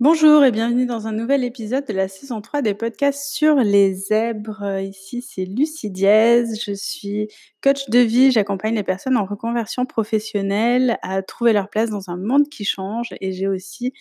[0.00, 3.94] Bonjour et bienvenue dans un nouvel épisode de la saison 3 des podcasts sur les
[3.94, 4.78] zèbres.
[4.80, 6.44] Ici, c'est Lucie Diez.
[6.64, 7.26] Je suis
[7.64, 8.30] coach de vie.
[8.30, 13.08] J'accompagne les personnes en reconversion professionnelle à trouver leur place dans un monde qui change.
[13.20, 13.92] Et j'ai aussi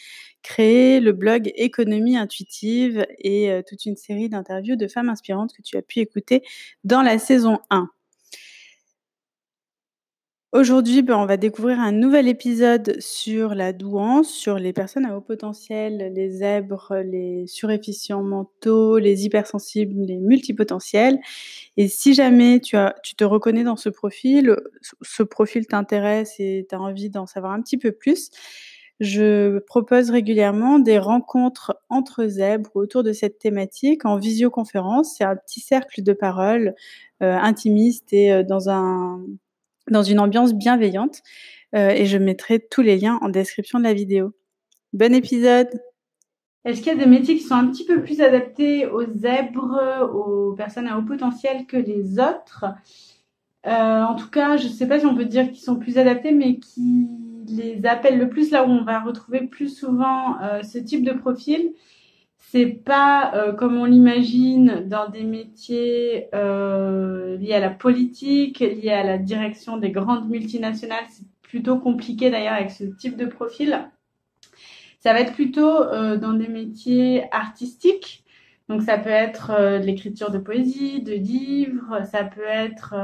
[0.43, 5.63] créé le blog Économie intuitive et euh, toute une série d'interviews de femmes inspirantes que
[5.63, 6.43] tu as pu écouter
[6.83, 7.89] dans la saison 1.
[10.53, 15.17] Aujourd'hui, ben, on va découvrir un nouvel épisode sur la douance, sur les personnes à
[15.17, 21.19] haut potentiel, les zèbres, les surefficients mentaux, les hypersensibles, les multipotentiels.
[21.75, 22.77] Et si jamais tu,
[23.17, 24.55] te reconnais dans ce profil,
[25.01, 28.29] ce profil t'intéresse et tu as envie d'en savoir un petit peu plus,
[29.01, 35.15] je propose régulièrement des rencontres entre zèbres autour de cette thématique en visioconférence.
[35.17, 36.73] C'est un petit cercle de parole
[37.21, 39.21] euh, intimiste et euh, dans un
[39.89, 41.21] dans une ambiance bienveillante.
[41.75, 44.33] Euh, et je mettrai tous les liens en description de la vidéo.
[44.93, 45.67] Bon épisode
[46.63, 50.09] Est-ce qu'il y a des métiers qui sont un petit peu plus adaptés aux zèbres,
[50.13, 52.65] aux personnes à haut potentiel que les autres?
[53.65, 55.97] Euh, En tout cas, je ne sais pas si on peut dire qu'ils sont plus
[55.97, 57.07] adaptés, mais qui
[57.49, 61.13] les appellent le plus là où on va retrouver plus souvent euh, ce type de
[61.13, 61.73] profil
[62.39, 68.91] c'est pas euh, comme on l'imagine dans des métiers euh, liés à la politique, liés
[68.91, 71.05] à la direction des grandes multinationales.
[71.09, 73.89] C'est plutôt compliqué d'ailleurs avec ce type de profil.
[74.99, 78.23] Ça va être plutôt euh, dans des métiers artistiques.
[78.69, 82.95] Donc ça peut être de l'écriture de poésie, de livres, ça peut être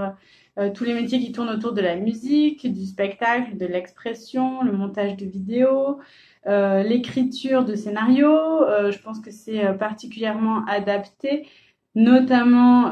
[0.76, 5.18] tous les métiers qui tournent autour de la musique, du spectacle, de l'expression, le montage
[5.18, 6.00] de vidéos,
[6.46, 11.48] euh, l'écriture de scénarios, euh, je pense que c'est euh, particulièrement adapté,
[11.96, 12.90] notamment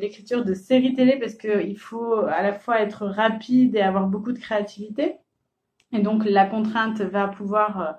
[0.00, 4.32] l'écriture de séries télé, parce qu'il faut à la fois être rapide et avoir beaucoup
[4.32, 5.16] de créativité.
[5.92, 7.96] Et donc la contrainte va pouvoir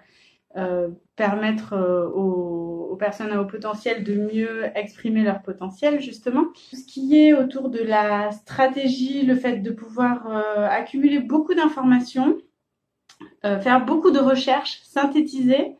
[1.20, 1.76] permettre
[2.16, 6.46] aux, aux, personnes à haut potentiel de mieux exprimer leur potentiel, justement.
[6.70, 10.28] Tout ce qui est autour de la stratégie, le fait de pouvoir
[10.70, 12.36] accumuler beaucoup d'informations,
[13.46, 15.76] euh, faire beaucoup de recherches, synthétiser,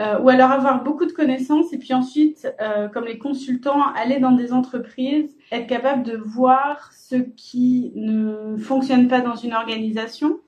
[0.00, 4.18] euh, ou alors avoir beaucoup de connaissances et puis ensuite, euh, comme les consultants, aller
[4.18, 10.38] dans des entreprises, être capable de voir ce qui ne fonctionne pas dans une organisation.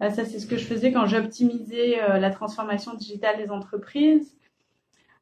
[0.00, 4.36] Ça, c'est ce que je faisais quand j'optimisais la transformation digitale des entreprises.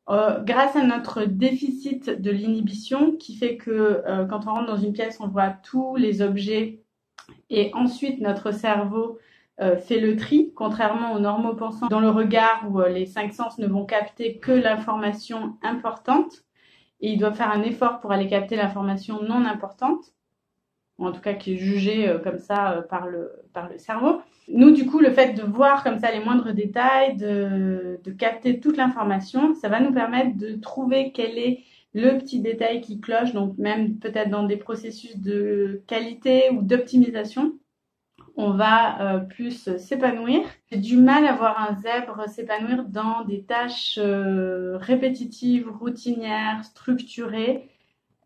[0.09, 5.21] grâce à notre déficit de l'inhibition, qui fait que quand on rentre dans une pièce,
[5.21, 6.83] on voit tous les objets
[7.51, 9.19] et ensuite notre cerveau
[9.61, 13.33] euh, fait le tri, contrairement aux normaux pensants dans le regard où euh, les cinq
[13.35, 16.45] sens ne vont capter que l'information importante
[17.01, 20.15] et il doit faire un effort pour aller capter l'information non importante,
[20.99, 23.31] ou en tout cas qui est jugée euh, comme ça par le
[23.77, 24.23] cerveau.
[24.49, 28.61] Nous, du coup, le fait de voir comme ça les moindres détails, de, de capter
[28.61, 31.61] toute l'information, ça va nous permettre de trouver quel est
[31.95, 37.53] le petit détail qui cloche, donc même peut-être dans des processus de qualité ou d'optimisation
[38.37, 40.41] on va euh, plus s'épanouir.
[40.71, 47.69] J'ai du mal à voir un zèbre s'épanouir dans des tâches euh, répétitives, routinières, structurées.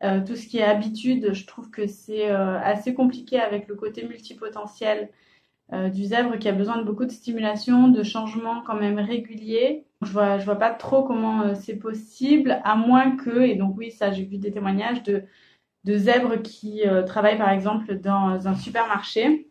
[0.03, 4.06] Euh, tout ce qui est habitude, je trouve que c'est assez compliqué avec le côté
[4.06, 5.10] multipotentiel
[5.72, 9.84] du zèbre qui a besoin de beaucoup de stimulation, de changements quand même réguliers.
[10.03, 13.91] Je vois, je vois pas trop comment c'est possible, à moins que, et donc oui,
[13.91, 15.25] ça j'ai vu des témoignages de,
[15.84, 19.49] de zèbres qui travaillent par exemple dans un supermarché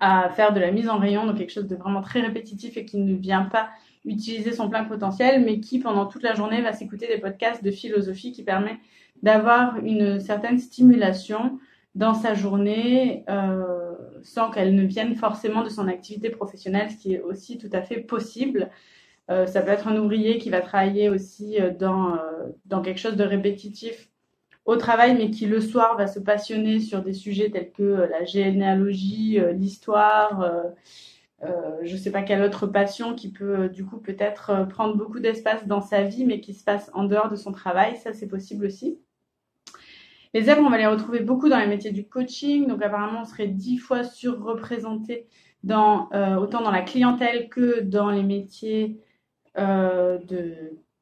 [0.00, 2.84] à faire de la mise en rayon, donc quelque chose de vraiment très répétitif et
[2.84, 3.68] qui ne vient pas
[4.04, 7.70] utiliser son plein potentiel, mais qui pendant toute la journée va s'écouter des podcasts de
[7.70, 8.78] philosophie qui permet
[9.22, 11.58] d'avoir une certaine stimulation
[11.96, 17.14] dans sa journée euh, sans qu'elle ne vienne forcément de son activité professionnelle, ce qui
[17.14, 18.70] est aussi tout à fait possible.
[19.30, 22.18] Euh, ça peut être un ouvrier qui va travailler aussi euh, dans,
[22.66, 24.10] dans quelque chose de répétitif
[24.66, 28.24] au travail, mais qui le soir va se passionner sur des sujets tels que la
[28.24, 30.44] généalogie, l'histoire,
[31.40, 35.66] je ne sais pas quelle autre passion qui peut du coup peut-être prendre beaucoup d'espace
[35.68, 37.96] dans sa vie, mais qui se passe en dehors de son travail.
[37.96, 38.98] Ça, c'est possible aussi.
[40.36, 42.66] Les zèbres, on va les retrouver beaucoup dans les métiers du coaching.
[42.66, 45.28] Donc apparemment, on serait dix fois surreprésenté
[45.64, 49.00] dans, autant dans la clientèle que dans les métiers
[49.56, 50.20] de,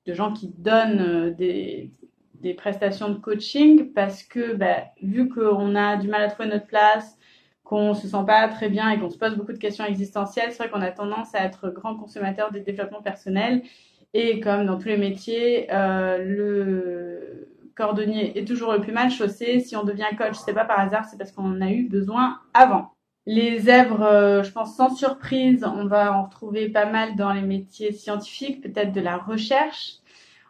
[0.06, 1.90] de, gens qui donnent des,
[2.34, 6.68] des prestations de coaching parce que bah, vu qu'on a du mal à trouver notre
[6.68, 7.18] place,
[7.64, 10.58] qu'on se sent pas très bien et qu'on se pose beaucoup de questions existentielles, c'est
[10.58, 13.64] vrai qu'on a tendance à être grand consommateur des développements personnels.
[14.12, 17.43] Et comme dans tous les métiers, euh, le
[17.74, 19.60] cordonnier est toujours le plus mal chaussé.
[19.60, 22.40] Si on devient coach, c'est pas par hasard, c'est parce qu'on en a eu besoin
[22.54, 22.92] avant.
[23.26, 27.92] Les zèbres, je pense sans surprise, on va en retrouver pas mal dans les métiers
[27.92, 29.94] scientifiques, peut-être de la recherche.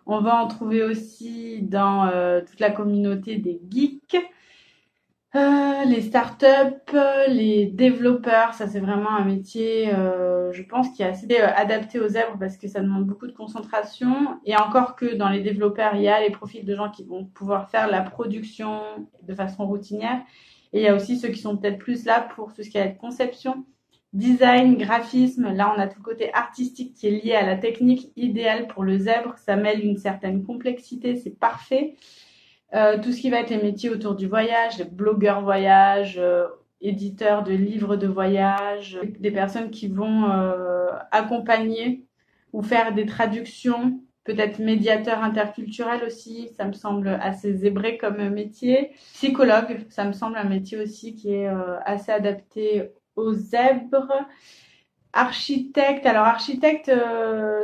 [0.07, 2.11] On va en trouver aussi dans
[2.47, 4.17] toute la communauté des geeks.
[5.37, 6.97] Euh, les startups,
[7.29, 11.99] les développeurs, ça c'est vraiment un métier, euh, je pense, qui est assez euh, adapté
[11.99, 14.39] aux zèbres parce que ça demande beaucoup de concentration.
[14.45, 17.25] Et encore que dans les développeurs, il y a les profils de gens qui vont
[17.25, 18.81] pouvoir faire la production
[19.23, 20.21] de façon routinière.
[20.73, 22.79] Et il y a aussi ceux qui sont peut-être plus là pour tout ce qui
[22.79, 23.65] est conception,
[24.13, 25.53] design, graphisme.
[25.53, 28.85] Là, on a tout le côté artistique qui est lié à la technique idéale pour
[28.85, 29.37] le zèbre.
[29.39, 31.97] Ça mêle une certaine complexité, c'est parfait.
[32.75, 36.49] Euh, tout ce qui va être les métiers autour du voyage, les blogueurs voyage, euh,
[36.81, 42.05] éditeurs de livres de voyage, des personnes qui vont euh, accompagner
[42.53, 48.91] ou faire des traductions, peut-être médiateurs interculturels aussi, ça me semble assez zébré comme métier.
[49.15, 51.49] Psychologue, ça me semble un métier aussi qui est
[51.85, 54.13] assez adapté aux zèbres.
[55.13, 56.91] Architecte, alors architecte,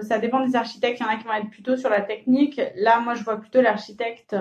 [0.02, 2.60] ça dépend des architectes, il y en a qui vont être plutôt sur la technique.
[2.76, 4.34] Là, moi, je vois plutôt l'architecte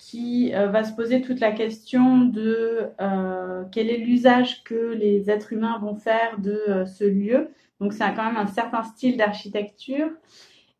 [0.00, 5.28] qui euh, va se poser toute la question de euh, quel est l'usage que les
[5.30, 7.50] êtres humains vont faire de euh, ce lieu.
[7.80, 10.08] Donc c'est quand même un certain style d'architecture.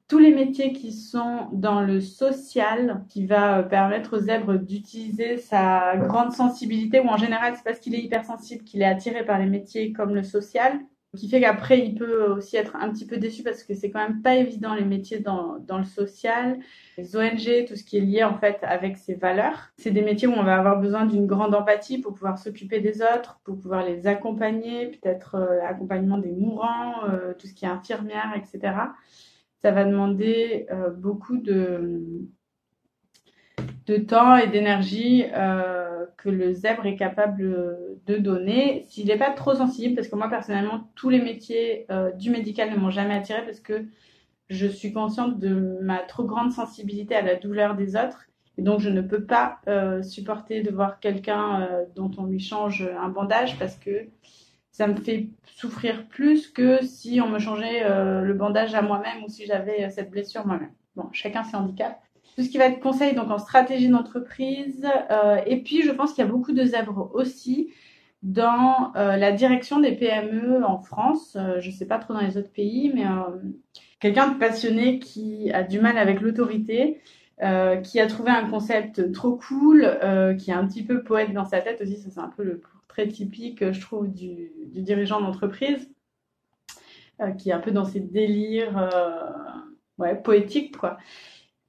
[0.08, 5.96] Tous les métiers qui sont dans le social, qui va permettre aux zèbres d'utiliser sa
[5.98, 9.46] grande sensibilité, ou en général c'est parce qu'il est hypersensible qu'il est attiré par les
[9.46, 10.80] métiers comme le social,
[11.16, 13.98] qui fait qu'après il peut aussi être un petit peu déçu parce que c'est quand
[13.98, 16.60] même pas évident les métiers dans, dans le social,
[16.96, 19.72] les ONG, tout ce qui est lié en fait avec ses valeurs.
[19.78, 23.02] C'est des métiers où on va avoir besoin d'une grande empathie pour pouvoir s'occuper des
[23.02, 27.68] autres, pour pouvoir les accompagner, peut-être euh, l'accompagnement des mourants, euh, tout ce qui est
[27.68, 28.74] infirmière, etc.
[29.62, 32.28] Ça va demander euh, beaucoup de
[33.86, 38.84] de temps et d'énergie euh, que le zèbre est capable de donner.
[38.88, 42.70] S'il n'est pas trop sensible parce que moi personnellement tous les métiers euh, du médical
[42.70, 43.84] ne m'ont jamais attiré parce que
[44.48, 48.26] je suis consciente de ma trop grande sensibilité à la douleur des autres.
[48.58, 52.88] Et donc je ne peux pas euh, supporter de voir quelqu'un dont on lui change
[53.00, 54.08] un bandage parce que
[54.72, 57.82] ça me fait souffrir plus que si on me changeait
[58.22, 60.72] le bandage à moi-même ou si j'avais cette blessure moi-même.
[60.96, 61.96] Bon, chacun ses handicaps
[62.36, 64.86] tout ce qui va être conseil donc en stratégie d'entreprise.
[65.10, 67.72] Euh, et puis, je pense qu'il y a beaucoup de zèbres aussi
[68.22, 71.36] dans euh, la direction des PME en France.
[71.36, 73.04] Euh, je ne sais pas trop dans les autres pays, mais
[73.98, 77.00] quelqu'un de passionné qui a du mal avec l'autorité,
[77.82, 79.98] qui a trouvé un concept trop cool,
[80.38, 81.96] qui est un petit peu poète dans sa tête aussi.
[81.96, 85.90] Ça, c'est un peu le portrait typique, je trouve, du, dirigeant d'entreprise,
[87.38, 88.90] qui est un peu dans ses délires
[90.22, 90.98] poétiques, quoi.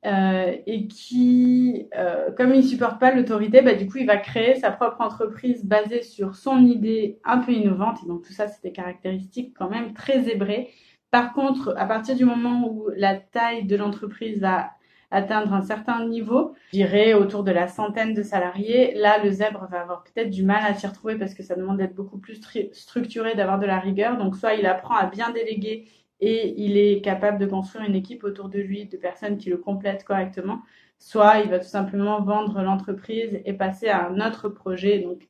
[0.03, 4.56] Euh, et qui, euh, comme il supporte pas l'autorité, bah, du coup, il va créer
[4.56, 8.00] sa propre entreprise basée sur son idée un peu innovante.
[8.03, 10.71] Et donc, tout ça, c'est des caractéristiques quand même très zébrées.
[11.12, 14.71] Par contre, à partir du moment où la taille de l'entreprise va
[15.12, 19.68] atteindre un certain niveau, je dirais autour de la centaine de salariés, là, le zèbre
[19.69, 22.39] va avoir peut-être du mal à s'y retrouver parce que ça demande d'être beaucoup plus
[22.71, 24.18] structuré, d'avoir de la rigueur.
[24.18, 25.86] Donc, soit il apprend à bien déléguer
[26.21, 29.57] et il est capable de construire une équipe autour de lui de personnes qui le
[29.57, 30.62] complètent correctement,
[31.00, 35.00] soit il va tout simplement vendre l'entreprise et passer à un autre projet.
[35.00, 35.27] Donc,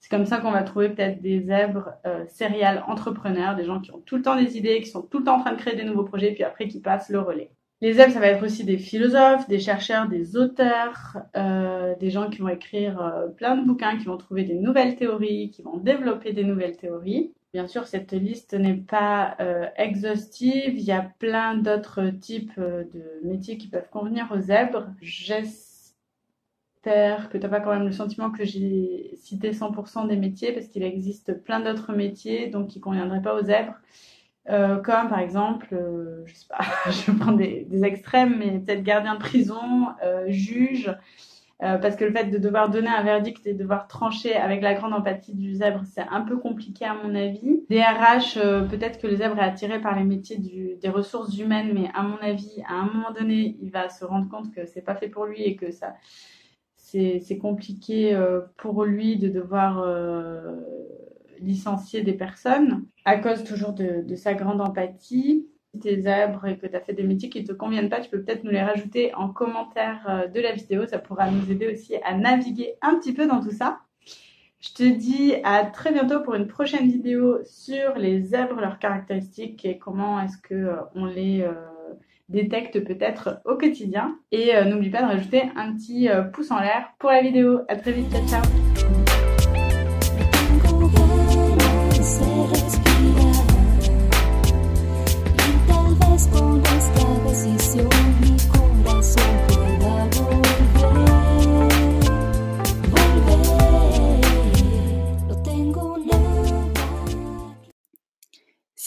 [0.00, 2.24] c'est comme ça qu'on va trouver peut-être des zèbres euh,
[2.88, 5.36] entrepreneurs, des gens qui ont tout le temps des idées, qui sont tout le temps
[5.36, 7.52] en train de créer des nouveaux projets, puis après qui passent le relais.
[7.80, 12.30] Les zèbres, ça va être aussi des philosophes, des chercheurs, des auteurs, euh, des gens
[12.30, 15.78] qui vont écrire euh, plein de bouquins, qui vont trouver des nouvelles théories, qui vont
[15.78, 17.32] développer des nouvelles théories.
[17.52, 20.74] Bien sûr, cette liste n'est pas euh, exhaustive.
[20.74, 24.86] Il y a plein d'autres types euh, de métiers qui peuvent convenir aux zèbres.
[25.02, 25.92] J'espère
[27.28, 30.66] que tu n'as pas quand même le sentiment que j'ai cité 100% des métiers parce
[30.68, 33.74] qu'il existe plein d'autres métiers donc qui ne conviendraient pas aux zèbres.
[34.48, 35.68] Euh, comme par exemple,
[36.26, 39.88] je sais pas, je prends des, des extrêmes, mais peut-être gardien de prison,
[40.26, 40.90] juge,
[41.62, 44.62] euh, parce que le fait de devoir donner un verdict et de devoir trancher avec
[44.62, 47.62] la grande empathie du zèbre, c'est un peu compliqué à mon avis.
[47.70, 51.88] DRH, euh, peut-être que le zèbre est attiré par les métiers des ressources humaines, mais
[51.94, 54.96] à mon avis, à un moment donné, il va se rendre compte que c'est pas
[54.96, 55.94] fait pour lui et que ça,
[56.74, 59.86] c'est compliqué euh, pour lui de devoir
[61.40, 65.46] licencier des personnes à cause toujours de sa grande empathie
[65.80, 68.10] tes zèbres et que tu as fait des métiers qui ne te conviennent pas, tu
[68.10, 70.86] peux peut-être nous les rajouter en commentaire euh, de la vidéo.
[70.86, 73.80] Ça pourra nous aider aussi à naviguer un petit peu dans tout ça.
[74.60, 79.64] Je te dis à très bientôt pour une prochaine vidéo sur les zèbres, leurs caractéristiques
[79.64, 81.52] et comment est-ce que euh, on les euh,
[82.28, 84.18] détecte peut-être au quotidien.
[84.30, 87.60] Et n'oublie pas de rajouter un petit pouce en l'air pour la vidéo.
[87.68, 88.71] À très vite, ciao ciao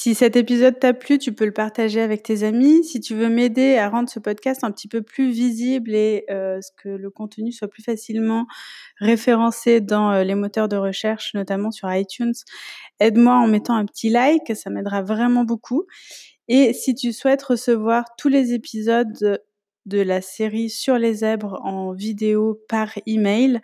[0.06, 2.84] Si cet épisode t'a plu, tu peux le partager avec tes amis.
[2.84, 6.60] Si tu veux m'aider à rendre ce podcast un petit peu plus visible et euh,
[6.78, 8.46] que le contenu soit plus facilement
[9.00, 12.36] référencé dans euh, les moteurs de recherche, notamment sur iTunes,
[13.00, 15.88] aide-moi en mettant un petit like, ça m'aidera vraiment beaucoup.
[16.48, 19.42] Et si tu souhaites recevoir tous les épisodes
[19.88, 23.60] de la série sur les zèbres en vidéo par email,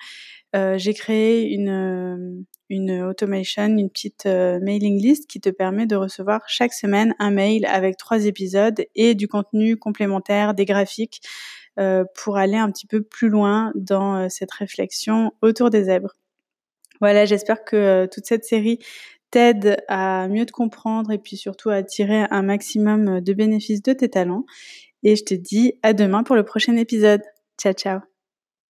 [0.55, 5.95] euh, j'ai créé une, une automation, une petite euh, mailing list qui te permet de
[5.95, 11.21] recevoir chaque semaine un mail avec trois épisodes et du contenu complémentaire, des graphiques,
[12.15, 16.13] pour aller un petit peu plus loin dans cette réflexion autour des zèbres.
[16.99, 18.77] Voilà, j'espère que toute cette série
[19.31, 23.93] t'aide à mieux te comprendre et puis surtout à tirer un maximum de bénéfices de
[23.93, 24.45] tes talents.
[25.03, 27.21] Et je te dis à demain pour le prochain épisode.
[27.57, 28.11] Ciao, ciao